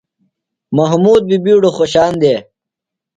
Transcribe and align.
محمود 0.77 1.23
بی 1.29 1.37
ِبیڈوۡ 1.43 1.73
خوۡشان 1.77 2.13
دےۡ۔ 2.21 2.39